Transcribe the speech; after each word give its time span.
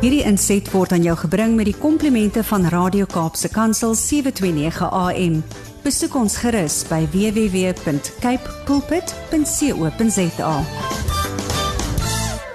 Hierdie 0.00 0.22
inset 0.24 0.64
word 0.72 0.94
aan 0.96 1.02
jou 1.04 1.12
gebring 1.26 1.58
met 1.58 1.66
die 1.68 1.76
komplimente 1.76 2.40
van 2.48 2.62
Radio 2.72 3.04
Kaapse 3.04 3.50
Kansel 3.52 3.92
729 3.92 4.86
AM. 4.96 5.34
Besoek 5.84 6.14
ons 6.16 6.38
gerus 6.40 6.78
by 6.88 7.02
www.cape 7.12 8.54
pulpit.co.za. 8.64 10.54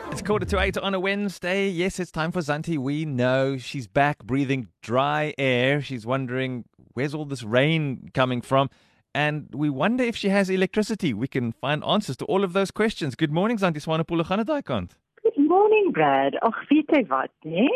It's 0.10 0.26
quarter 0.26 0.50
to 0.50 0.58
eight 0.58 0.82
on 0.82 0.98
a 0.98 1.00
Wednesday. 1.00 1.70
Yes, 1.70 2.00
it's 2.00 2.10
time 2.10 2.32
for 2.32 2.42
Zanti. 2.42 2.80
We 2.80 3.06
know 3.06 3.60
she's 3.60 3.86
back 3.86 4.26
breathing 4.26 4.70
dry 4.82 5.36
air. 5.38 5.84
She's 5.84 6.04
wondering 6.04 6.66
where's 6.96 7.14
all 7.14 7.26
this 7.26 7.44
rain 7.44 8.10
coming 8.16 8.42
from? 8.42 8.72
And 9.14 9.54
we 9.54 9.70
wonder 9.70 10.04
if 10.04 10.16
she 10.18 10.30
has 10.30 10.50
electricity. 10.50 11.14
We 11.14 11.28
can 11.28 11.52
find 11.52 11.84
answers 11.86 12.18
to 12.18 12.26
all 12.26 12.44
of 12.44 12.54
those 12.54 12.72
questions. 12.72 13.14
Good 13.14 13.32
morning, 13.32 13.60
Zanti 13.60 13.80
Swanepoel 13.80 14.26
gaan 14.26 14.42
dit 14.42 14.48
daai 14.48 14.64
kant. 14.64 14.98
Good 15.26 15.48
morning, 15.48 15.92
Brad. 15.92 16.36
Ag, 16.46 16.68
weet 16.70 16.92
jy 16.94 17.00
wat, 17.10 17.32
nee? 17.42 17.72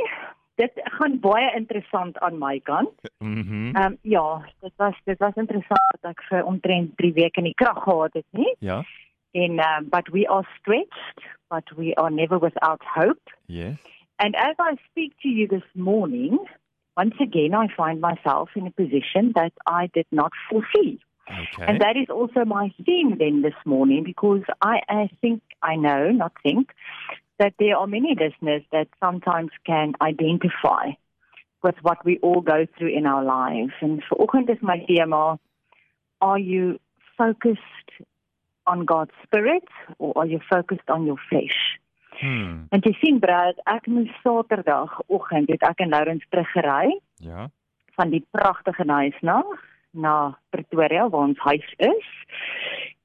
Dit 0.62 0.76
gaan 0.94 1.16
baie 1.20 1.48
interessant 1.58 2.18
aan 2.22 2.38
my 2.38 2.60
kant. 2.60 3.10
Mhm. 3.18 3.72
Ehm 3.74 3.86
um, 3.86 3.98
ja, 4.02 4.46
dit 4.62 4.74
was 4.76 5.00
dit 5.04 5.18
was 5.18 5.34
interessant 5.34 5.88
dat 5.98 6.12
ek 6.12 6.22
vir 6.30 6.46
omtrent 6.46 6.92
3 6.98 7.14
weke 7.14 7.42
in 7.42 7.48
die 7.50 7.58
krag 7.58 7.80
gehad 7.84 8.14
het, 8.14 8.28
nie? 8.30 8.54
Ja. 8.60 8.84
En 9.32 9.58
uh, 9.58 9.80
but 9.90 10.12
we 10.14 10.28
are 10.30 10.46
stretched, 10.60 11.26
but 11.48 11.74
we 11.76 11.96
are 11.96 12.12
never 12.12 12.40
without 12.40 12.86
hope. 12.94 13.34
Yes. 13.46 13.82
And 14.16 14.36
as 14.36 14.56
I 14.60 14.78
speak 14.92 15.18
to 15.26 15.30
you 15.30 15.48
this 15.48 15.70
morning, 15.74 16.38
once 16.94 17.18
again 17.20 17.56
I 17.56 17.68
find 17.74 18.00
myself 18.00 18.56
in 18.56 18.68
a 18.68 18.76
position 18.82 19.32
that 19.34 19.54
I 19.66 19.90
did 19.92 20.08
not 20.12 20.34
foresee. 20.50 21.00
Okay. 21.30 21.66
And 21.66 21.82
that 21.82 21.98
is 21.98 22.10
also 22.10 22.46
my 22.46 22.70
theme 22.86 23.18
then 23.18 23.42
this 23.42 23.60
morning 23.66 24.04
because 24.04 24.44
I, 24.62 24.82
I 24.90 25.10
think, 25.22 25.42
I 25.62 25.76
know, 25.76 26.12
not 26.12 26.34
think, 26.44 26.74
that 27.40 27.54
there 27.60 27.76
are 27.78 27.88
many 27.88 28.16
listeners 28.20 28.64
that 28.72 28.88
sometimes 29.00 29.52
can 29.66 29.94
identify 30.02 30.92
with 31.64 31.76
what 31.82 32.04
we 32.06 32.20
all 32.22 32.42
go 32.42 32.66
through 32.78 32.90
in 32.96 33.06
our 33.06 33.24
lives. 33.24 33.74
And 33.82 34.02
for 34.08 34.18
oggend 34.18 34.50
is 34.50 34.62
my 34.62 34.80
thema, 34.88 35.40
are 36.22 36.40
you 36.40 36.80
focused 37.18 37.90
on 38.68 38.86
God's 38.86 39.12
spirit 39.24 39.68
or 39.98 40.14
are 40.18 40.26
you 40.26 40.40
focused 40.50 40.90
on 40.90 41.06
your 41.06 41.18
flesh? 41.30 41.80
Hmm. 42.20 42.68
En 42.72 42.82
jy 42.84 42.92
sien 43.00 43.20
Brad, 43.24 43.60
ek 43.72 43.88
moes 43.88 44.12
Saterdagoggend 44.24 45.52
het 45.54 45.64
ek 45.64 45.84
en 45.86 45.94
Lourens 45.94 46.26
teruggery 46.30 47.00
Ja. 47.24 47.48
van 47.96 48.10
die 48.12 48.26
pragtige 48.32 48.84
Nuisna 48.84 49.44
na 49.92 50.38
Pretoria 50.52 51.10
waar 51.10 51.28
ons 51.32 51.40
huis 51.40 51.74
is. 51.78 52.10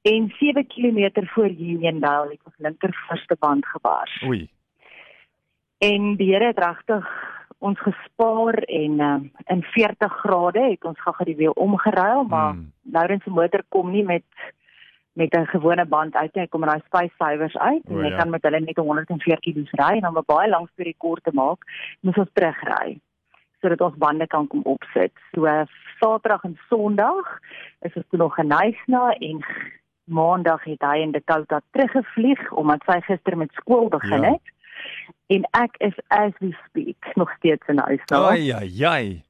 En 0.05 0.33
7 0.37 0.67
km 0.67 1.25
voor 1.25 1.49
Uniondale 1.49 2.29
het 2.29 2.39
ons 2.43 2.55
linker 2.57 3.05
voorste 3.07 3.35
band 3.39 3.65
gebars. 3.65 4.23
Oei. 4.25 4.49
En 5.77 6.15
die 6.15 6.33
Here 6.33 6.45
het 6.45 6.59
regtig 6.59 7.07
ons 7.57 7.79
gespaar 7.79 8.53
en 8.53 8.99
uh, 8.99 9.15
in 9.45 9.63
40 9.63 10.13
grade 10.13 10.61
het 10.61 10.85
ons 10.85 11.01
gou-gou 11.01 11.25
die 11.25 11.35
wiel 11.35 11.51
omgeruil, 11.51 12.23
maar 12.23 12.51
Hmm. 12.53 12.71
Laurens 12.91 13.23
se 13.23 13.29
motor 13.29 13.63
kom 13.69 13.91
nie 13.91 14.03
met 14.03 14.23
met 15.13 15.33
'n 15.33 15.45
gewone 15.45 15.85
band 15.85 16.15
uit 16.15 16.33
nie. 16.33 16.43
Hy 16.43 16.49
kom 16.49 16.59
met 16.59 16.69
daai 16.69 16.81
space 16.85 17.13
savers 17.17 17.57
uit 17.57 17.83
en 17.85 17.95
O, 17.95 18.01
jy 18.01 18.09
ja. 18.09 18.17
kan 18.17 18.29
met 18.29 18.43
hulle 18.43 18.59
net 18.59 18.77
104 18.77 19.39
km 19.39 19.65
ry 19.71 19.97
en 19.97 20.07
om 20.07 20.17
'n 20.17 20.23
baie 20.25 20.49
lang 20.49 20.67
storie 20.67 20.95
kort 20.97 21.23
te 21.23 21.31
maak, 21.33 21.59
moet 21.99 22.17
ons 22.17 22.33
terugry 22.33 22.99
sodat 23.61 23.81
ons 23.81 23.97
bande 23.97 24.27
kan 24.27 24.47
kom 24.47 24.61
opsit. 24.61 25.11
So 25.33 25.45
uh, 25.45 25.65
Saterdag 25.99 26.43
en 26.43 26.59
Sondag 26.69 27.39
is 27.81 27.93
ons 27.93 28.05
toe 28.09 28.19
nog 28.19 28.35
geneisna 28.35 29.09
en 29.09 29.45
Maandag 30.05 30.63
het 30.63 30.81
hy 30.81 30.97
in 31.01 31.11
Dakota 31.11 31.61
teruggevlieg 31.71 32.51
omdat 32.51 32.83
sy 32.85 32.99
gister 33.01 33.37
met 33.37 33.53
skool 33.53 33.89
begin 33.89 34.21
Ja. 34.21 34.31
het. 34.31 34.53
En 35.27 35.47
ek 35.51 35.75
is 35.77 35.95
as 36.07 36.31
we 36.39 36.51
speak 36.67 37.15
nog 37.15 37.31
steeds 37.37 37.67
in 37.67 37.75
nou. 37.75 37.97
Ai 38.07 38.51
ai 38.51 38.83
ai. 38.85 39.23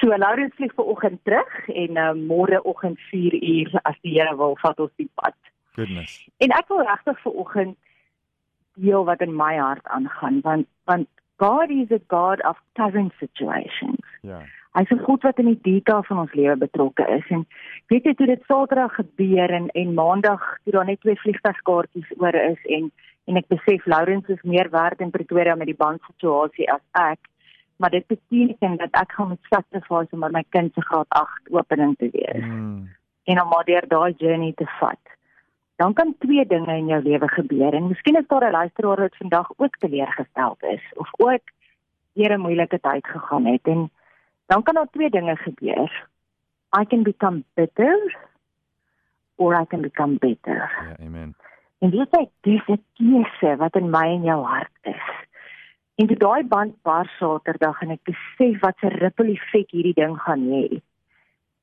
So 0.00 0.16
Laurens 0.16 0.54
vlieg 0.54 0.74
vanoggend 0.74 1.20
terug 1.24 1.68
en 1.68 1.96
uh, 1.96 2.12
môreoggend 2.12 3.00
4 3.00 3.34
uur 3.42 3.78
as 3.82 3.96
die 4.00 4.20
Here 4.20 4.36
wil 4.36 4.56
vat 4.60 4.80
ons 4.80 4.92
die 4.96 5.10
pad. 5.14 5.34
Goodness. 5.74 6.28
En 6.36 6.50
ek 6.50 6.68
wil 6.68 6.80
regtig 6.86 7.20
vanoggend 7.20 7.76
deel 8.74 9.04
wat 9.04 9.20
in 9.20 9.36
my 9.36 9.56
hart 9.56 9.84
aangaan 9.84 10.40
want 10.40 10.66
want 10.84 11.08
God 11.36 11.70
is 11.70 11.90
a 11.92 12.00
God 12.08 12.44
of 12.44 12.56
current 12.72 13.12
situations. 13.18 14.04
Ja. 14.22 14.40
Hy's 14.76 14.90
'n 14.92 15.04
God 15.04 15.22
wat 15.22 15.38
in 15.38 15.46
die 15.46 15.60
detail 15.62 16.02
van 16.02 16.18
ons 16.18 16.32
lewe 16.34 16.56
betrokke 16.56 17.04
is 17.08 17.24
en 17.32 17.46
weet 17.88 18.04
jy 18.04 18.14
toe 18.14 18.26
dit 18.26 18.42
Saterdag 18.44 18.94
gebeur 18.94 19.50
en 19.50 19.68
en 19.68 19.94
Maandag 19.94 20.42
toe 20.64 20.72
daar 20.72 20.84
net 20.84 21.00
twee 21.00 21.16
vliegtuigkaartjies 21.16 22.12
oor 22.18 22.34
is 22.34 22.60
en 22.78 22.92
en 23.26 23.36
ek 23.36 23.48
besef 23.48 23.86
Laurens 23.86 24.28
is 24.28 24.42
meer 24.42 24.68
werd 24.70 25.00
in 25.00 25.10
Pretoria 25.10 25.54
met 25.54 25.66
die 25.66 25.80
bandsituasie 25.84 26.68
as 26.72 26.84
ek 26.92 27.18
maar 27.76 27.90
dit 27.90 28.06
beteken 28.06 28.76
dat 28.76 28.92
ek 28.92 29.12
gaan 29.12 29.28
met 29.28 29.48
sacrifice 29.50 30.12
om 30.12 30.20
by 30.20 30.28
my 30.32 30.44
kind 30.50 30.74
se 30.74 30.80
graad 30.80 31.08
8 31.08 31.50
opening 31.50 31.96
te 31.96 32.08
wees 32.12 32.44
Hmm. 32.44 32.88
en 33.24 33.42
om 33.42 33.48
maar 33.48 33.64
deur 33.64 33.88
daai 33.88 34.14
journey 34.16 34.52
te 34.54 34.66
vat. 34.78 35.00
Dan 35.76 35.92
kan 35.92 36.14
twee 36.18 36.46
dinge 36.46 36.76
in 36.76 36.86
jou 36.86 37.02
lewe 37.02 37.28
gebeur 37.28 37.74
en 37.74 37.88
miskien 37.88 38.16
is 38.16 38.26
daar 38.26 38.48
'n 38.48 38.50
luisteraar 38.50 39.00
wat 39.00 39.16
vandag 39.16 39.50
ook 39.56 39.76
teleurgesteld 39.76 40.62
is 40.62 40.84
of 40.94 41.08
ook 41.18 41.42
deur 42.12 42.32
'n 42.32 42.40
moeilike 42.40 42.80
tyd 42.80 43.06
gegaan 43.06 43.44
het 43.46 43.64
en 43.64 43.90
dan 44.46 44.62
kan 44.62 44.74
daar 44.74 44.90
twee 44.90 45.10
dinge 45.10 45.36
gebeur. 45.36 46.08
I 46.80 46.84
can 46.84 47.02
become 47.02 47.44
bitter 47.54 48.16
or 49.36 49.54
I 49.54 49.64
can 49.64 49.80
become 49.80 50.16
better. 50.18 50.70
Ja, 50.88 51.06
amen. 51.06 51.36
En 51.78 51.90
weet 51.90 52.08
jy, 52.10 52.28
dis 52.40 52.66
'n 52.66 52.82
keuse 52.92 53.56
wat 53.56 53.76
in 53.76 53.90
my 53.90 54.06
en 54.16 54.22
jou 54.22 54.44
hart 54.44 54.78
is. 54.82 55.06
En 55.94 56.06
toe 56.06 56.16
daai 56.16 56.44
band 56.44 56.82
bar 56.82 57.06
Saterdag 57.18 57.80
en 57.80 57.90
ek 57.90 58.02
besef 58.02 58.60
wat 58.60 58.76
'n 58.82 58.96
ripple 59.02 59.32
effek 59.32 59.70
hierdie 59.70 59.94
ding 59.94 60.18
gaan 60.20 60.44
hê. 60.52 60.80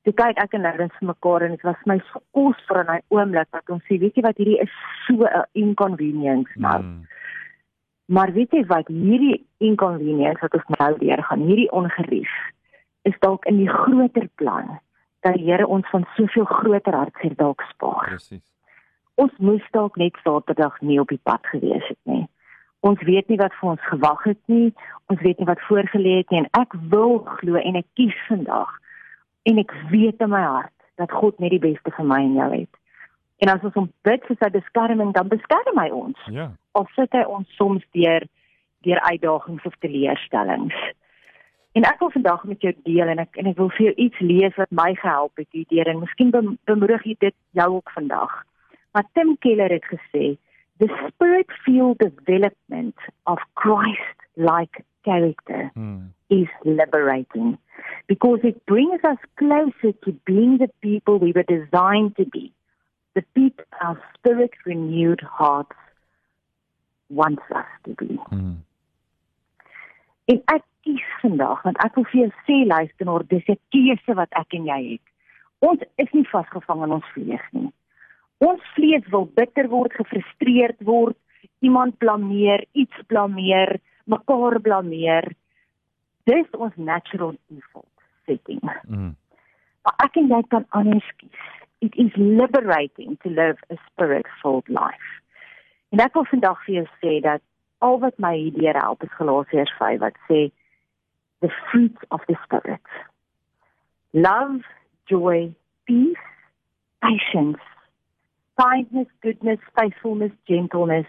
Toe 0.02 0.12
kyk 0.12 0.38
ek 0.38 0.54
en 0.54 0.60
Lawrence 0.60 0.96
vir 0.98 1.06
mekaar 1.08 1.42
en 1.42 1.50
dit 1.50 1.62
was 1.62 1.84
my 1.84 1.98
so 1.98 2.20
kosbaar 2.30 2.80
in 2.80 2.86
daai 2.86 3.02
oomblik 3.08 3.50
dat 3.50 3.70
ons 3.70 3.84
sê, 3.84 3.98
weet 3.98 4.14
jy 4.14 4.22
wat, 4.22 4.36
hierdie 4.36 4.60
is 4.60 4.74
so 5.06 5.24
'n 5.24 5.44
inconvenience 5.52 6.50
nou. 6.54 6.80
Hmm. 6.80 7.06
Maar 8.06 8.32
weet 8.32 8.50
jy 8.52 8.66
wat, 8.66 8.88
hierdie 8.88 9.46
inconvenience 9.58 10.40
wat 10.40 10.54
ons 10.54 10.78
nou 10.78 10.98
deurgaan, 10.98 11.40
hierdie 11.40 11.70
ongerief 11.70 12.30
is 13.08 13.16
dalk 13.24 13.46
in 13.50 13.60
die 13.60 13.70
groter 13.70 14.28
plan 14.40 14.78
dat 15.24 15.38
die 15.38 15.48
Here 15.48 15.66
ons 15.66 15.88
van 15.92 16.04
soveel 16.16 16.44
groter 16.44 16.96
hartseer 16.96 17.36
dalk 17.40 17.64
spaar 17.70 18.10
Presies. 18.10 18.44
ons 19.20 19.32
moes 19.38 19.64
dalk 19.76 19.96
net 20.00 20.16
Saterdag 20.24 20.80
nie 20.80 21.00
op 21.00 21.08
die 21.12 21.20
pad 21.22 21.46
gewees 21.52 21.84
het 21.88 22.00
nie. 22.10 22.24
Ons 22.84 23.00
weet 23.08 23.28
nie 23.32 23.40
wat 23.40 23.54
vir 23.60 23.70
ons 23.70 23.84
gewag 23.88 24.24
het 24.28 24.40
nie. 24.52 24.72
Ons 25.08 25.20
weet 25.24 25.38
nie 25.40 25.48
wat 25.48 25.62
voorgelê 25.68 26.18
het 26.20 26.30
nie 26.30 26.42
en 26.44 26.50
ek 26.60 26.76
wil 26.92 27.22
glo 27.38 27.60
en 27.60 27.80
ek 27.80 27.86
kies 27.96 28.16
vandag 28.28 28.72
en 29.48 29.60
ek 29.60 29.72
weet 29.92 30.20
in 30.24 30.32
my 30.32 30.42
hart 30.44 30.72
dat 31.00 31.12
God 31.12 31.38
net 31.40 31.54
die 31.54 31.62
beste 31.62 31.92
vir 31.96 32.06
my 32.08 32.20
en 32.22 32.36
jou 32.38 32.50
het. 32.52 32.80
En 33.42 33.50
as 33.52 33.64
ons 33.66 33.74
hom 33.76 33.88
bid 34.06 34.22
vir 34.28 34.36
sy 34.40 34.48
beskerming, 34.54 35.10
dan 35.16 35.28
beskerm 35.28 35.80
hy 35.80 35.88
ons. 35.92 36.20
Ja. 36.32 36.52
Al 36.78 36.86
sit 36.94 37.12
hy 37.16 37.24
ons 37.28 37.48
soms 37.58 37.82
deur 37.96 38.26
deur 38.84 39.00
uitdagings 39.08 39.64
of 39.64 39.74
teleurstellings. 39.80 40.76
En 41.74 41.82
ek 41.82 41.98
wil 41.98 42.10
vandag 42.10 42.44
met 42.44 42.60
jou 42.62 42.72
deel 42.86 43.08
en 43.10 43.18
ek 43.18 43.36
en 43.40 43.48
ek 43.50 43.56
wil 43.58 43.70
vir 43.74 43.86
jou 43.88 43.94
iets 44.06 44.18
lees 44.22 44.54
wat 44.60 44.70
my 44.70 44.92
gehelp 44.94 45.40
het 45.40 45.50
hierdeur 45.50 45.88
en 45.90 46.02
miskien 46.04 46.30
bem- 46.30 46.58
bemoedig 46.70 47.02
dit 47.18 47.34
jou 47.58 47.68
ook 47.76 47.90
vandag. 47.90 48.44
Maar 48.92 49.08
Tim 49.12 49.38
Keller 49.38 49.70
het 49.70 49.86
gesê, 49.90 50.36
"The 50.78 50.90
spirit-filled 51.06 51.98
development 51.98 52.94
of 53.24 53.42
Christ-like 53.54 54.84
character 55.02 55.70
Hmm. 55.74 56.12
is 56.26 56.48
liberating 56.62 57.58
because 58.06 58.46
it 58.46 58.64
brings 58.64 59.02
us 59.02 59.18
closer 59.34 59.98
to 60.00 60.12
being 60.24 60.58
the 60.58 60.70
people 60.78 61.18
we 61.18 61.32
were 61.32 61.44
designed 61.46 62.14
to 62.14 62.24
be, 62.24 62.52
the 63.12 63.24
people 63.32 63.64
our 63.80 63.98
spirit-renewed 64.12 65.20
hearts 65.20 65.76
wants 67.06 67.42
us 67.50 67.66
to 67.82 67.92
be." 67.94 68.18
Hmm. 68.28 68.62
En 70.24 70.42
ek 70.44 70.62
kies 70.84 71.06
vandag 71.22 71.62
want 71.66 71.80
ek 71.84 71.96
wil 71.98 72.06
vir 72.12 72.20
jou 72.20 72.30
sê 72.46 72.58
luisteraar, 72.68 73.24
dis 73.28 73.48
'n 73.48 73.58
keuse 73.72 74.14
wat 74.20 74.32
ek 74.42 74.54
en 74.58 74.66
jy 74.72 74.80
het. 74.92 75.06
Ons 75.60 75.80
is 75.96 76.10
nie 76.12 76.28
vasgevang 76.28 76.84
in 76.84 76.92
ons 76.98 77.10
vlees 77.14 77.46
nie. 77.52 77.72
Ons 78.38 78.62
vlees 78.74 79.06
wil 79.14 79.26
bitter 79.26 79.68
word, 79.68 79.92
gefrustreerd 79.92 80.80
word, 80.84 81.16
iemand 81.60 81.98
blameer, 81.98 82.64
iets 82.72 82.96
blameer, 83.06 83.80
mekaar 84.04 84.60
blameer. 84.60 85.32
Dis 86.24 86.48
ons 86.52 86.76
natural 86.76 87.36
default 87.48 87.88
setting. 88.26 88.60
Hmm. 88.88 89.14
Maar 89.84 89.94
ek 90.06 90.16
en 90.16 90.28
jy 90.28 90.42
kan 90.48 90.66
anders 90.70 91.08
kies. 91.16 91.48
It 91.80 91.96
is 91.96 92.12
liberating 92.16 93.16
to 93.22 93.28
live 93.28 93.60
a 93.70 93.76
spirit-filled 93.86 94.68
life. 94.68 95.10
En 95.92 96.00
ek 96.00 96.14
wil 96.16 96.24
vandag 96.24 96.60
vir 96.64 96.74
jou 96.74 96.86
sê 97.00 97.20
dat 97.24 97.42
al 97.84 97.98
wat 98.00 98.16
my 98.18 98.32
hierdeur 98.36 98.76
help 98.80 99.02
is 99.04 99.12
Galasiërs 99.18 99.72
5 99.78 100.00
wat 100.00 100.16
sê 100.28 100.48
the 101.44 101.50
fruit 101.70 101.96
of 102.08 102.20
the 102.28 102.36
spirit. 102.44 102.80
Love, 104.12 104.62
joy, 105.10 105.52
peace, 105.86 106.24
patience, 107.00 107.60
kindness, 108.56 109.08
goodness, 109.20 109.60
faithfulness, 109.76 110.32
gentleness, 110.46 111.06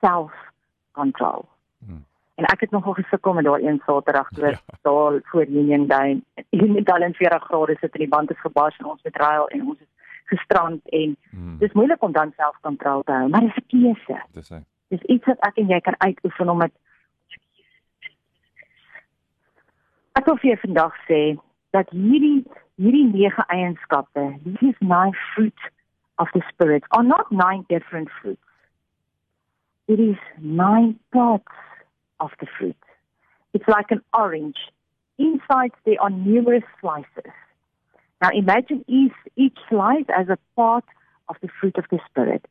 self-control. 0.00 1.44
Hmm. 1.86 2.04
En 2.38 2.44
ek 2.44 2.60
het 2.60 2.70
nogal 2.70 2.92
gesukkel 3.00 3.32
met 3.34 3.44
daai 3.44 3.66
een 3.66 3.80
Saterdag 3.86 4.28
toe 4.28 4.46
Ja. 4.54 4.58
daar 4.82 5.20
voor 5.24 5.46
Union 5.46 5.86
Day. 5.86 6.20
Hier 6.50 6.70
met 6.70 6.90
al 6.92 7.02
in 7.02 7.14
40 7.14 7.44
grade 7.44 7.76
sit 7.80 7.92
en 7.92 7.98
die 7.98 8.08
band 8.08 8.30
is 8.30 8.40
gebars 8.40 8.76
en 8.78 8.84
ons 8.86 9.02
met 9.02 9.16
rail 9.16 9.48
en 9.48 9.66
ons 9.66 9.80
is 9.80 9.86
gestrand 10.24 10.88
en 10.88 11.16
Mm. 11.30 11.58
dis 11.58 11.72
moeilik 11.72 12.02
om 12.02 12.12
dan 12.12 12.32
selfkontrole 12.36 13.02
te 13.04 13.12
hou, 13.12 13.28
maar 13.28 13.40
dis 13.40 13.56
'n 13.56 13.66
keuse. 13.66 14.22
Dis 14.32 14.48
hy. 14.48 14.58
Dis 14.88 15.00
iets 15.02 15.26
wat 15.26 15.38
ek 15.40 15.56
en 15.56 15.66
jy 15.68 15.80
kan 15.80 15.94
uitoefen 15.98 16.48
om 16.48 16.58
dit 16.58 16.72
Ek 20.18 20.26
wil 20.26 20.38
vir 20.42 20.48
jou 20.50 20.60
vandag 20.64 20.94
sê 21.06 21.18
dat 21.76 21.90
hierdie 21.94 22.42
hierdie 22.82 23.04
nege 23.06 23.42
eienskappe, 23.54 24.22
these 24.58 24.80
nine 24.80 25.14
fruit 25.34 25.66
of 26.18 26.26
the 26.34 26.42
spirit 26.48 26.82
are 26.90 27.04
not 27.04 27.30
nine 27.30 27.64
different 27.68 28.08
fruits. 28.20 28.42
It 29.86 30.00
is 30.00 30.16
nine 30.40 30.98
parts 31.12 31.54
of 32.18 32.32
the 32.40 32.48
fruit. 32.58 32.82
It's 33.54 33.68
like 33.68 33.92
an 33.92 34.02
orange. 34.12 34.58
Inside 35.18 35.70
there 35.84 36.02
are 36.02 36.10
numerous 36.10 36.66
slices. 36.80 37.30
Now 38.20 38.30
imagine 38.34 38.84
each, 38.88 39.14
each 39.36 39.58
slice 39.68 40.10
as 40.16 40.28
a 40.28 40.38
part 40.56 40.84
of 41.28 41.36
the 41.42 41.48
fruit 41.60 41.78
of 41.78 41.84
the 41.92 42.00
spirit. 42.10 42.44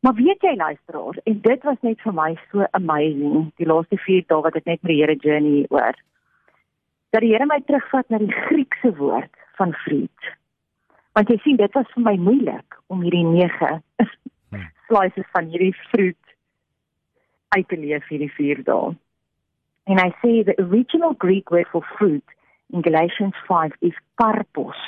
Maar 0.00 0.14
weet 0.14 0.40
jy 0.40 0.56
luisteraars, 0.56 1.20
en 1.24 1.40
dit 1.40 1.68
was 1.68 1.76
net 1.84 2.00
vir 2.00 2.16
my 2.16 2.32
so 2.48 2.64
amazing 2.72 3.52
die 3.60 3.68
laaste 3.68 4.00
4 4.08 4.24
dae 4.32 4.42
wat 4.48 4.56
ek 4.56 4.72
net 4.72 4.82
met 4.82 4.92
die 4.94 5.00
Here 5.02 5.20
journey 5.20 5.66
oor. 5.68 5.92
Dat 7.14 7.22
die 7.22 7.30
Here 7.30 7.46
my 7.46 7.60
terugvat 7.62 8.08
na 8.10 8.18
die 8.18 8.32
Griekse 8.32 8.90
woord 8.98 9.30
van 9.54 9.72
fruit. 9.84 10.30
Want 11.14 11.28
jy 11.30 11.36
sien, 11.44 11.56
dit 11.60 11.76
was 11.78 11.86
vir 11.94 12.02
my 12.02 12.16
moeilik 12.18 12.74
om 12.90 13.04
hierdie 13.06 13.22
9 13.28 13.82
slices 14.88 15.28
van 15.30 15.46
hierdie 15.52 15.74
fruit 15.92 16.32
uit 17.54 17.68
te 17.70 17.78
leef 17.78 18.08
hierdie 18.10 18.32
4 18.34 18.64
dae. 18.66 18.96
And 19.86 20.02
I 20.02 20.10
say 20.22 20.42
the 20.42 20.56
original 20.58 21.14
Greek 21.22 21.54
word 21.54 21.70
for 21.70 21.86
fruit 21.94 22.34
in 22.74 22.82
Galatians 22.82 23.38
5 23.46 23.78
is 23.86 23.94
karpos, 24.18 24.82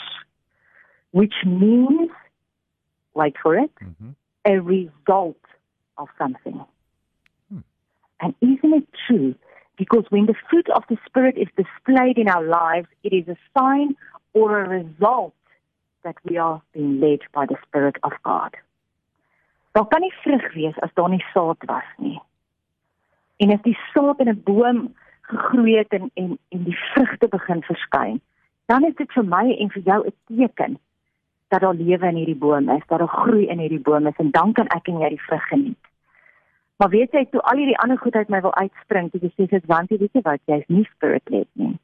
which 1.15 1.45
means, 1.45 2.11
wait 3.15 3.39
for 3.39 3.55
it, 3.55 3.71
Mhm. 3.81 4.17
a 4.51 4.59
result 4.59 5.47
of 5.95 6.11
something. 6.19 6.61
And 8.19 8.35
isn't 8.41 8.75
it 8.75 8.87
true? 9.07 9.35
Because 9.77 10.05
when 10.09 10.27
the 10.27 10.35
fruit 10.49 10.69
of 10.71 10.85
the 10.89 10.97
Spirit 11.07 11.37
is 11.37 11.49
displayed 11.57 12.19
in 12.19 12.29
our 12.29 12.43
lives, 12.43 12.89
it 13.03 13.13
is 13.13 13.29
a 13.29 13.37
sign 13.57 13.95
or 14.33 14.61
a 14.61 14.69
result 14.69 15.35
that 16.03 16.17
we 16.25 16.37
are 16.39 16.63
being 16.73 17.01
led 17.01 17.21
by 17.33 17.47
the 17.47 17.57
Spirit 17.67 17.97
of 18.03 18.13
God. 18.23 18.55
Daar 19.73 19.87
kan 19.87 20.01
nie 20.01 20.15
vrug 20.23 20.55
wees 20.55 20.79
as 20.81 20.91
daar 20.95 21.09
nie 21.09 21.25
saad 21.33 21.65
was 21.67 21.89
nie. 21.97 22.21
En 23.37 23.51
as 23.53 23.63
die 23.63 23.79
saad 23.93 24.21
in 24.21 24.29
'n 24.29 24.43
boom 24.45 24.95
gegroei 25.21 25.77
het 25.77 25.93
en 25.93 26.11
en 26.15 26.39
en 26.49 26.63
die 26.65 26.79
vrugte 26.93 27.29
begin 27.29 27.63
verskyn, 27.63 28.21
dan 28.67 28.85
is 28.85 28.95
dit 28.95 29.13
vir 29.13 29.25
my 29.25 29.57
en 29.59 29.71
vir 29.71 29.83
jou 29.83 30.07
'n 30.07 30.15
teken 30.27 30.79
dat 31.49 31.61
daar 31.61 31.75
lewe 31.75 32.07
in 32.07 32.15
hierdie 32.15 32.43
boom 32.45 32.69
is, 32.69 32.83
dat 32.87 32.99
daar 32.99 33.09
groei 33.09 33.47
in 33.47 33.59
hierdie 33.59 33.81
boom 33.81 34.07
is 34.07 34.17
en 34.17 34.31
dan 34.31 34.53
kan 34.53 34.67
ek 34.67 34.89
en 34.89 34.99
jy 34.99 35.09
die 35.09 35.23
vrug 35.23 35.49
geniet. 35.49 35.86
Maar 36.77 36.89
weet 36.89 37.13
jy, 37.13 37.25
toe 37.31 37.41
al 37.41 37.57
hierdie 37.57 37.79
ander 37.79 37.99
goed 37.99 38.15
uit 38.15 38.29
my 38.29 38.41
wil 38.41 38.55
uitspring, 38.55 39.11
toe 39.11 39.31
sê 39.33 39.47
ek 39.49 39.65
want 39.67 39.91
jy 39.91 39.99
weet 39.99 40.13
jy 40.13 40.23
wat, 40.27 40.41
jy's 40.45 40.67
nie 40.69 40.85
spirit 40.95 41.29
led 41.33 41.49
nie. 41.53 41.79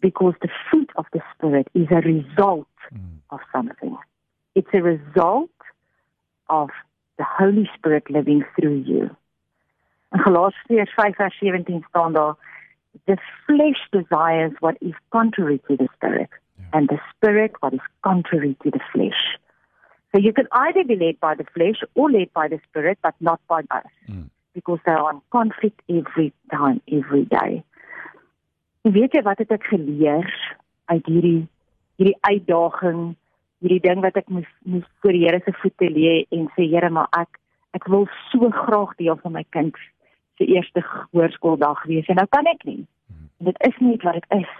Because 0.00 0.36
the 0.40 0.48
fruit 0.68 0.92
of 0.96 1.06
the 1.12 1.20
spirit 1.34 1.68
is 1.72 1.90
a 1.90 2.00
result 2.00 2.66
Mm. 2.92 3.20
of 3.30 3.40
something. 3.52 3.96
It's 4.54 4.72
a 4.72 4.80
result 4.82 5.50
of 6.48 6.70
the 7.16 7.24
Holy 7.24 7.68
Spirit 7.74 8.08
living 8.10 8.44
through 8.54 8.84
you. 8.86 9.10
In 10.12 10.20
Galasiërs 10.20 10.92
5:17 10.94 11.84
staan 11.88 12.12
daar 12.12 12.34
the 13.04 13.16
flesh 13.46 13.82
desires 13.90 14.52
what 14.60 14.76
is 14.80 14.94
contrary 15.08 15.58
to 15.66 15.76
the 15.76 15.88
spirit 15.94 16.30
and 16.70 16.88
the 16.88 17.00
spirit 17.10 17.52
what 17.60 17.72
is 17.72 17.86
contrary 18.00 18.54
to 18.62 18.70
the 18.70 18.82
flesh. 18.92 19.36
So 20.12 20.18
you 20.18 20.32
can 20.32 20.46
either 20.52 20.84
be 20.84 20.96
led 20.96 21.18
by 21.20 21.34
the 21.34 21.44
flesh 21.52 21.82
or 21.94 22.10
led 22.10 22.32
by 22.32 22.48
the 22.48 22.58
spirit 22.68 22.98
but 23.02 23.14
not 23.20 23.40
by 23.48 23.62
both 23.62 23.92
Mm. 24.08 24.28
because 24.54 24.78
they 24.86 24.92
are 24.92 25.10
in 25.12 25.20
conflict 25.30 25.80
every 25.88 26.32
time 26.50 26.80
every 26.88 27.24
day. 27.28 27.62
En 28.82 28.92
weet 28.92 29.12
jy 29.12 29.22
wat 29.22 29.38
het 29.38 29.50
ek 29.50 29.64
geleer 29.66 30.28
uit 30.86 31.06
hierdie 31.06 31.46
hierdie 31.98 32.18
uitdaging, 32.20 33.16
hierdie 33.64 33.80
ding 33.82 34.00
wat 34.04 34.16
ek 34.16 34.28
moes 34.28 34.48
moes 34.62 34.86
voor 35.00 35.12
die 35.16 35.24
Here 35.26 35.40
se 35.44 35.52
voete 35.60 35.88
lê 35.90 36.14
en 36.30 36.46
sê 36.54 36.68
Here, 36.70 36.90
maar 36.90 37.08
ek 37.18 37.40
ek 37.74 37.88
wil 37.92 38.06
so 38.30 38.50
graag 38.50 38.94
deel 38.96 39.18
van 39.24 39.32
my 39.32 39.44
kind 39.50 39.74
se 40.38 40.46
eerste 40.46 40.80
hoërskooldag 41.12 41.82
wees 41.90 42.06
en 42.08 42.16
nou 42.20 42.26
kan 42.30 42.46
ek 42.46 42.64
nie. 42.64 42.86
En 43.40 43.50
dit 43.50 43.58
is 43.68 43.76
nie 43.80 43.96
wat 44.04 44.14
dit 44.20 44.38
is. 44.38 44.54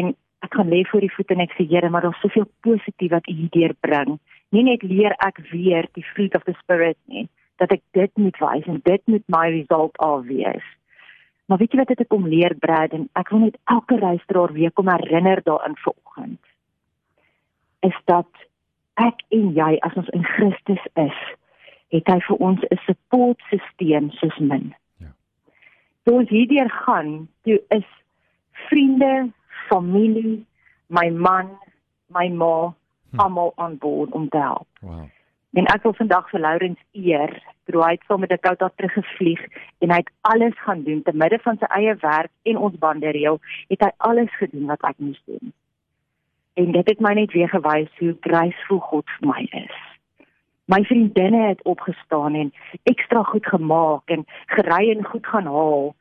En 0.00 0.14
ek 0.46 0.54
gaan 0.56 0.68
lê 0.72 0.84
voor 0.88 1.00
die 1.04 1.12
voete 1.12 1.34
en 1.34 1.44
ek 1.44 1.54
sê 1.56 1.66
Here, 1.68 1.90
maar 1.90 2.02
daar's 2.02 2.20
soveel 2.20 2.48
positief 2.64 3.10
wat 3.10 3.28
U 3.28 3.32
hier 3.32 3.52
deurbring. 3.52 4.18
Nie 4.50 4.64
net 4.66 4.82
leer 4.82 5.14
ek 5.26 5.38
weer 5.52 5.88
die 5.94 6.04
fruit 6.14 6.34
of 6.34 6.44
the 6.44 6.54
spirit 6.62 6.98
nie, 7.06 7.28
dat 7.60 7.72
ek 7.72 7.82
dit 7.92 8.12
moet 8.16 8.38
wys 8.40 8.66
en 8.66 8.80
dit 8.84 9.02
moet 9.06 9.26
my 9.28 9.46
result 9.52 9.98
al 9.98 10.24
wees. 10.28 10.64
Maar 11.50 11.58
weet 11.58 11.72
jy 11.74 11.80
wat 11.80 11.88
het 11.90 12.00
ek 12.04 12.14
om 12.14 12.28
leer 12.30 12.54
Brad 12.62 12.92
en 12.94 13.08
ek 13.18 13.32
wil 13.34 13.40
net 13.48 13.58
elke 13.74 13.98
luisteraar 13.98 14.52
weer 14.54 14.70
kom 14.70 14.88
herinner 14.88 15.42
daarin 15.42 15.74
vanoggend. 15.82 16.38
Is 17.82 17.96
dat 18.06 18.30
ek 19.02 19.24
en 19.34 19.48
jy 19.56 19.72
as 19.82 19.96
ons 19.98 20.12
in 20.14 20.22
Christus 20.24 20.84
is, 21.02 21.18
het 21.90 22.06
hy 22.06 22.18
vir 22.28 22.38
ons 22.48 22.62
'n 22.70 22.78
supportstelsel 22.86 24.10
soos 24.20 24.38
min. 24.38 24.70
Ja. 25.02 25.10
Toe 26.04 26.14
ons 26.22 26.30
hierdeur 26.30 26.70
gaan, 26.70 27.28
toe 27.42 27.58
is 27.68 27.88
vriende, 28.70 29.32
familie, 29.70 30.36
my 30.90 31.08
man, 31.10 31.54
my 32.10 32.28
ma, 32.28 32.54
Hm. 33.10 33.20
almal 33.20 33.52
aan 33.56 33.78
boord 33.78 34.10
om 34.10 34.28
te 34.28 34.36
help. 34.36 34.66
Wow. 34.80 35.08
En 35.52 35.66
ek 35.66 35.82
wil 35.82 35.94
vandag 35.98 36.28
vir 36.30 36.40
Lourens 36.40 36.78
eer, 36.92 37.32
hy 37.70 37.90
het 37.90 38.04
saam 38.06 38.20
met 38.20 38.30
Dakota 38.30 38.70
teruggevlieg 38.74 39.40
en 39.78 39.90
hy 39.90 39.98
het 39.98 40.10
alles 40.20 40.58
gaan 40.62 40.82
doen 40.82 41.02
te 41.02 41.14
midde 41.14 41.38
van 41.42 41.58
sy 41.58 41.66
eie 41.74 41.94
werk 42.02 42.30
en 42.42 42.56
ons 42.56 42.78
bande 42.78 43.10
reël, 43.10 43.40
het 43.70 43.82
hy 43.82 43.90
alles 43.96 44.30
gedoen 44.38 44.66
wat 44.70 44.82
ek 44.86 44.98
moes 44.98 45.22
doen. 45.26 45.52
En 46.54 46.72
dit 46.74 46.90
het 46.92 47.02
my 47.02 47.14
net 47.18 47.34
weer 47.34 47.50
gewys 47.50 47.90
hoe 47.98 48.14
graceful 48.26 48.78
God 48.90 49.10
vir 49.18 49.28
my 49.30 49.46
is. 49.64 49.76
My 50.70 50.82
vriendinne 50.86 51.48
het 51.48 51.62
opgestaan 51.66 52.34
en 52.38 52.52
ekstra 52.86 53.22
goed 53.26 53.46
gemaak 53.46 54.10
en 54.10 54.26
gery 54.54 54.90
en 54.94 55.02
goed 55.04 55.26
gaan 55.26 55.50
haal. 55.50 55.94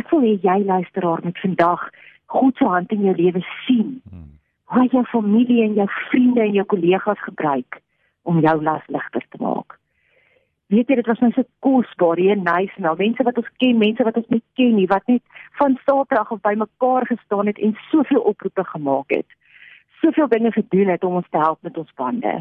Ek 0.00 0.08
wil 0.12 0.24
hê 0.24 0.36
jy 0.40 0.58
luisteraar 0.64 1.20
moet 1.24 1.40
vandag 1.44 1.88
God 2.34 2.58
se 2.58 2.66
hand 2.66 2.92
in 2.92 3.06
jou 3.06 3.14
lewe 3.16 3.44
sien 3.66 4.00
Mm. 4.10 4.30
hoe 4.64 4.80
hy 4.82 4.88
jou 4.90 5.04
familie 5.12 5.62
en 5.62 5.74
jou 5.74 5.88
vriende 6.10 6.40
en 6.40 6.52
jou 6.52 6.64
kollegas 6.64 7.20
gebruik 7.22 7.80
om 8.22 8.40
jou 8.40 8.62
las 8.62 8.86
ligter 8.88 9.22
te 9.30 9.38
maak. 9.42 9.78
Weet 10.72 10.88
jy 10.88 10.96
dit 10.96 11.06
was 11.06 11.20
my 11.20 11.30
so 11.34 11.44
kosbaar 11.60 12.18
hier 12.18 12.32
in 12.32 12.46
Nysna, 12.46 12.94
mense 12.98 13.22
wat 13.26 13.36
ons 13.38 13.50
ken, 13.60 13.78
mense 13.78 14.04
wat 14.06 14.16
ons 14.16 14.30
nie 14.32 14.42
ken 14.58 14.72
nie, 14.78 14.86
wat 14.88 15.04
net 15.10 15.22
van 15.60 15.76
Saterdag 15.84 16.32
af 16.32 16.40
bymekaar 16.46 17.06
gestaan 17.06 17.50
het 17.50 17.60
en 17.60 17.76
soveel 17.90 18.24
oproepe 18.32 18.64
gemaak 18.72 19.12
het. 19.12 19.36
Soveel 20.00 20.28
dinge 20.28 20.52
gedoen 20.52 20.88
het 20.88 21.04
om 21.04 21.20
ons 21.20 21.28
te 21.30 21.38
help 21.38 21.60
met 21.62 21.78
ons 21.78 21.92
bande. 22.00 22.34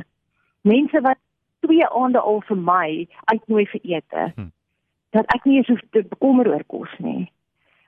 Mense 0.62 1.01
wat 1.03 1.19
twee 1.67 1.85
aande 1.88 2.19
al 2.19 2.41
vir 2.47 2.57
my 2.57 2.88
uitnooi 3.25 3.67
vir 3.75 3.81
ete. 3.97 4.31
Hm. 4.35 4.50
Dat 5.13 5.29
ek 5.35 5.45
nie 5.45 5.59
eens 5.59 5.69
hoef 5.69 5.83
te 5.91 6.03
bekommer 6.07 6.47
oor 6.50 6.63
kos 6.67 6.95
nie. 7.03 7.27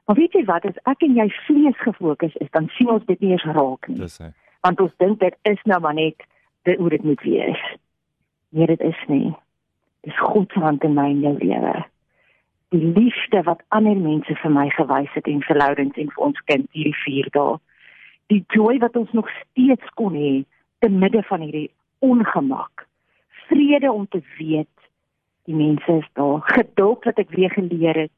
Maar 0.05 0.15
weet 0.15 0.33
jy 0.37 0.43
wat, 0.45 0.65
as 0.69 0.77
ek 0.85 1.01
en 1.07 1.15
jy 1.17 1.25
vlees 1.47 1.77
gefokus 1.81 2.35
is, 2.43 2.51
dan 2.53 2.69
sien 2.77 2.91
ons 2.93 3.05
dit 3.05 3.19
nie 3.21 3.31
eens 3.33 3.47
raak 3.57 3.87
nie 3.89 4.03
Dis 4.03 4.19
hy. 4.21 4.31
want 4.65 4.81
ons 4.81 4.93
dink 5.01 5.19
dit 5.19 5.35
is 5.49 5.61
nou 5.65 5.79
maar 5.81 5.97
net 5.97 6.25
dit 6.65 6.77
hoe 6.77 6.89
dit 6.89 7.03
moet 7.03 7.21
wees. 7.21 7.63
Nee, 8.49 8.67
dit 8.67 8.81
is 8.81 9.01
nie. 9.07 9.33
Dis 10.05 10.17
God 10.21 10.51
se 10.53 10.61
hand 10.61 10.83
in 10.83 10.93
my 10.93 11.09
en 11.09 11.21
jou 11.21 11.33
lewe. 11.41 11.73
Die 12.73 12.81
liefde 12.97 13.41
wat 13.45 13.61
ander 13.77 13.97
mense 13.97 14.35
vir 14.41 14.51
my 14.53 14.69
gewys 14.73 15.13
het 15.13 15.27
en 15.29 15.41
vir 15.45 15.57
Lourens 15.61 15.97
en 16.01 16.09
vir 16.13 16.23
ons 16.27 16.41
kind 16.49 16.65
hierdie 16.73 16.97
4 17.03 17.29
dae. 17.37 17.57
Die 18.33 18.41
joy 18.53 18.79
wat 18.81 18.97
ons 18.97 19.11
nog 19.13 19.29
steeds 19.41 19.93
kon 19.99 20.17
hê 20.17 20.43
te 20.81 20.89
midde 20.89 21.21
van 21.29 21.45
hierdie 21.45 21.69
ongemak. 22.05 22.87
Vrede 23.49 23.91
om 23.91 24.07
te 24.09 24.21
weet 24.39 24.69
die 25.45 25.55
mense 25.55 25.99
is 26.01 26.09
daar. 26.17 26.41
Geduld 26.57 27.05
wat 27.05 27.21
ek 27.21 27.29
weer 27.37 27.53
geleer 27.53 28.05
het. 28.05 28.14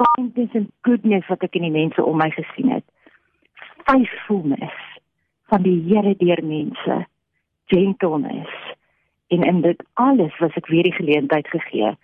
Kindness 0.00 0.54
and 0.54 0.70
goodness 0.86 1.26
wat 1.28 1.44
ek 1.44 1.56
in 1.58 1.66
die 1.68 1.74
mense 1.74 2.04
om 2.04 2.16
my 2.18 2.30
gesien 2.34 2.70
het 2.72 2.86
faithfulness 3.82 4.78
van 5.50 5.64
die 5.66 5.78
Here 5.88 6.14
deur 6.16 6.40
mense, 6.46 6.98
gentleness 7.72 8.52
en 9.32 9.42
in 9.48 9.60
dit 9.64 9.82
alles 10.00 10.38
was 10.38 10.56
ek 10.60 10.68
weer 10.72 10.86
die 10.86 10.96
geleentheid 10.96 11.48
gegee 11.48 11.94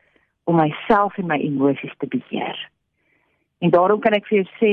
om 0.48 0.56
myself 0.56 1.16
en 1.20 1.28
my 1.28 1.36
emosies 1.44 1.92
te 2.00 2.08
beheer. 2.08 2.56
En 3.60 3.70
daarom 3.74 4.00
kan 4.00 4.16
ek 4.16 4.28
vir 4.30 4.40
jou 4.40 4.48
sê 4.60 4.72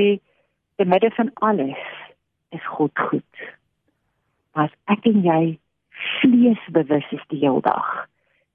te 0.79 0.87
midde 0.87 1.11
van 1.17 1.31
alles 1.43 1.83
is 2.55 2.65
God 2.77 2.95
goed. 3.09 3.45
Maar 4.55 4.69
as 4.69 4.95
ek 4.95 5.07
en 5.11 5.19
jy 5.25 5.41
vleesbewus 6.21 7.11
is 7.17 7.25
die 7.33 7.41
hele 7.43 7.59
dag, 7.65 7.89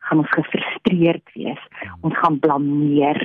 gaan 0.08 0.22
ons 0.22 0.32
gefrustreerd 0.32 1.34
wees. 1.36 1.60
Ons 2.00 2.16
gaan 2.22 2.38
blameer. 2.40 3.20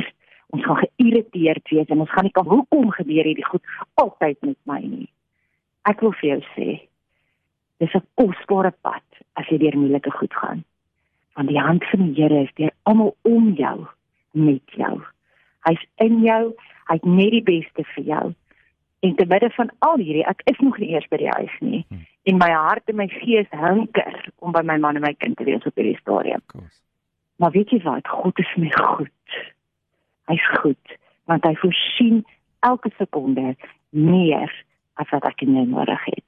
Ons 0.54 0.66
gaan 0.66 0.82
geïrriteerd 0.84 1.70
wees 1.70 1.90
en 1.90 2.04
ons 2.06 2.12
gaan 2.12 2.28
nie 2.28 2.36
kan 2.36 2.48
hoekom 2.48 2.92
gebeur 2.92 3.30
hierdie 3.30 3.48
goed 3.48 3.64
altyd 4.02 4.38
met 4.42 4.58
my 4.70 4.80
nie. 4.84 5.10
Ek 5.90 6.02
wil 6.02 6.14
vir 6.22 6.30
jou 6.30 6.42
sê, 6.54 6.68
dis 7.80 7.96
'n 7.96 8.08
kosbare 8.16 8.74
pad 8.82 9.04
as 9.36 9.48
jy 9.48 9.58
deur 9.58 9.78
moeilike 9.78 10.12
goed 10.12 10.34
gaan. 10.34 10.64
Want 11.36 11.48
die 11.48 11.60
hand 11.60 11.84
van 11.92 12.14
die 12.14 12.22
Here 12.22 12.44
is 12.44 12.54
deur 12.56 12.72
almal 12.84 13.16
om 13.22 13.54
jou 13.54 13.88
met 14.32 14.64
jou. 14.66 15.02
Hy's 15.68 15.86
in 15.96 16.22
jou, 16.24 16.54
hy't 16.90 17.06
net 17.06 17.32
die 17.32 17.44
beste 17.44 17.84
vir 17.96 18.04
jou. 18.04 18.34
En 19.06 19.16
te 19.16 19.26
midde 19.26 19.50
van 19.50 19.72
al 19.80 19.98
hierdie, 19.98 20.26
ek 20.26 20.42
is 20.46 20.60
nog 20.60 20.78
nie 20.78 20.94
eers 20.94 21.08
by 21.12 21.18
die 21.18 21.34
huis 21.38 21.58
nie. 21.60 21.86
Hmm. 21.90 22.06
En 22.24 22.38
my 22.38 22.50
hart 22.52 22.90
en 22.90 22.96
my 22.96 23.08
gees 23.08 23.50
hunker 23.52 24.32
om 24.40 24.52
by 24.56 24.64
my 24.66 24.78
man 24.82 24.96
en 24.96 25.06
my 25.06 25.14
kind 25.14 25.38
te 25.38 25.46
wees 25.48 25.66
op 25.66 25.76
hierdie 25.76 26.00
stadium. 26.00 26.42
Maar 27.38 27.52
weet 27.52 27.70
jy 27.76 27.82
wat? 27.84 28.08
God 28.08 28.40
is 28.40 28.54
my 28.58 28.72
goed. 28.80 29.12
Hy's 30.32 30.48
goed 30.62 30.98
want 31.26 31.46
hy 31.46 31.56
voorsien 31.58 32.22
elke 32.66 32.92
sekonde 32.98 33.56
meer 33.90 34.52
as 35.02 35.10
wat 35.10 35.26
ek 35.26 35.42
nodig 35.50 36.04
het. 36.06 36.28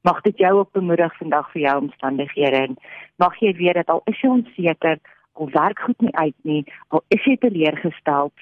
Mag 0.00 0.20
dit 0.24 0.38
jou 0.38 0.52
ook 0.58 0.72
bemoedig 0.72 1.16
vandag 1.16 1.50
vir 1.52 1.62
jou 1.62 1.76
omstandighede 1.80 2.56
en 2.56 2.76
mag 3.16 3.36
jy 3.40 3.52
weet 3.56 3.74
dat 3.74 3.92
al 3.92 4.02
is 4.08 4.20
jy 4.20 4.30
onseker, 4.32 4.98
al 5.32 5.50
werk 5.52 5.78
goed 5.78 6.00
nie 6.00 6.16
uit 6.16 6.36
nie, 6.42 6.64
al 6.88 7.04
is 7.08 7.24
jy 7.24 7.36
teleurgesteld, 7.36 8.32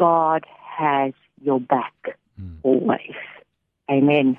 God 0.00 0.48
has 0.78 1.12
your 1.42 1.60
back 1.60 2.16
hmm. 2.36 2.58
always. 2.62 3.20
Amen. 3.86 4.38